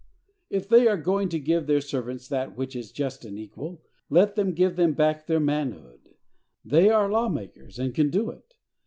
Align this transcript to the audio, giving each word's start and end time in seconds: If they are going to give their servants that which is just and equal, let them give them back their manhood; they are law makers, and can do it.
If 0.49 0.67
they 0.67 0.87
are 0.87 0.97
going 0.97 1.29
to 1.29 1.39
give 1.39 1.67
their 1.67 1.79
servants 1.79 2.27
that 2.27 2.57
which 2.57 2.75
is 2.75 2.91
just 2.91 3.23
and 3.23 3.37
equal, 3.37 3.83
let 4.09 4.35
them 4.35 4.55
give 4.55 4.75
them 4.75 4.93
back 4.93 5.27
their 5.27 5.39
manhood; 5.39 6.15
they 6.65 6.89
are 6.89 7.07
law 7.07 7.29
makers, 7.29 7.77
and 7.77 7.93
can 7.93 8.09
do 8.09 8.31
it. 8.31 8.55